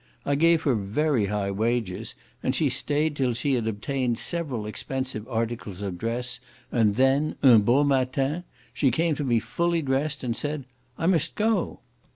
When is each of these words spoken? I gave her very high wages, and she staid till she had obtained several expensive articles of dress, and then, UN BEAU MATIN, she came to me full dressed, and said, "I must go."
I 0.25 0.33
gave 0.33 0.63
her 0.63 0.73
very 0.73 1.27
high 1.27 1.51
wages, 1.51 2.15
and 2.41 2.55
she 2.55 2.69
staid 2.69 3.15
till 3.15 3.33
she 3.35 3.53
had 3.53 3.67
obtained 3.67 4.17
several 4.17 4.65
expensive 4.65 5.27
articles 5.27 5.83
of 5.83 5.99
dress, 5.99 6.39
and 6.71 6.95
then, 6.95 7.35
UN 7.43 7.61
BEAU 7.61 7.83
MATIN, 7.83 8.43
she 8.73 8.89
came 8.89 9.13
to 9.13 9.23
me 9.23 9.39
full 9.39 9.79
dressed, 9.79 10.23
and 10.23 10.35
said, 10.35 10.65
"I 10.97 11.05
must 11.05 11.35
go." 11.35 11.81